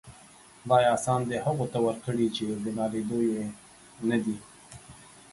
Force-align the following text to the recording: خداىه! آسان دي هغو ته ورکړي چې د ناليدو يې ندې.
خداىه! 0.61 0.85
آسان 0.91 1.25
دي 1.31 1.37
هغو 1.47 1.65
ته 1.73 1.77
ورکړي 1.87 2.27
چې 2.35 2.43
د 2.63 2.65
ناليدو 2.77 3.19
يې 3.31 3.43
ندې. 4.09 4.35